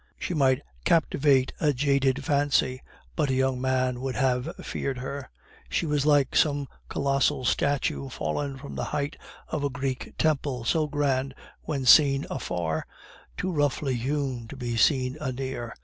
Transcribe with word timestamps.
She 0.17 0.33
might 0.33 0.63
captivate 0.83 1.53
a 1.59 1.73
jaded 1.73 2.25
fancy, 2.25 2.81
but 3.15 3.29
a 3.29 3.35
young 3.35 3.61
man 3.61 4.01
would 4.01 4.15
have 4.15 4.51
feared 4.65 4.97
her. 4.97 5.29
She 5.69 5.85
was 5.85 6.07
like 6.07 6.35
some 6.35 6.67
colossal 6.89 7.45
statue 7.45 8.09
fallen 8.09 8.57
from 8.57 8.73
the 8.73 8.85
height 8.85 9.15
of 9.49 9.63
a 9.63 9.69
Greek 9.69 10.13
temple, 10.17 10.63
so 10.63 10.87
grand 10.87 11.35
when 11.61 11.85
seen 11.85 12.25
afar, 12.31 12.87
too 13.37 13.51
roughly 13.51 13.93
hewn 13.93 14.47
to 14.47 14.55
be 14.57 14.75
seen 14.75 15.17
anear. 15.21 15.75